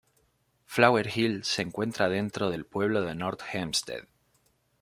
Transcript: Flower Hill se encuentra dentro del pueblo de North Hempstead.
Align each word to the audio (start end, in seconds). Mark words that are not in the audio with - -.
Flower 0.65 1.07
Hill 1.15 1.43
se 1.43 1.61
encuentra 1.61 2.09
dentro 2.09 2.49
del 2.49 2.65
pueblo 2.65 3.03
de 3.03 3.13
North 3.13 3.41
Hempstead. 3.53 4.05